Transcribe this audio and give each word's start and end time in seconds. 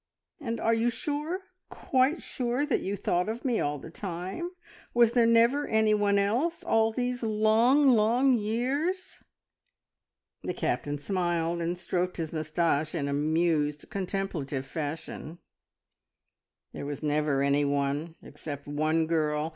And 0.39 0.59
are 0.59 0.73
you 0.73 0.89
sure 0.89 1.41
quite 1.69 2.23
sure 2.23 2.65
that 2.65 2.81
you 2.81 2.95
thought 2.95 3.29
of 3.29 3.45
me 3.45 3.59
all 3.59 3.77
the 3.77 3.91
time? 3.91 4.49
Was 4.95 5.11
there 5.13 5.27
never 5.27 5.67
anyone 5.67 6.17
else 6.17 6.63
all 6.63 6.91
these 6.91 7.21
long, 7.21 7.87
long 7.89 8.33
years?" 8.35 9.23
The 10.41 10.55
Captain 10.55 10.97
smiled 10.97 11.61
and 11.61 11.77
stroked 11.77 12.17
his 12.17 12.33
moustache 12.33 12.95
in 12.95 13.07
amused, 13.07 13.91
contemplative 13.91 14.65
fashion. 14.65 15.37
"There 16.73 16.87
was 16.87 17.03
never 17.03 17.43
anyone, 17.43 18.15
except 18.23 18.65
one 18.67 19.05
girl! 19.05 19.49